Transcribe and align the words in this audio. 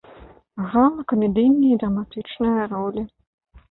Грала 0.63 1.05
камедыйныя 1.13 1.71
і 1.79 1.79
драматычныя 1.87 2.61
ролі. 2.77 3.11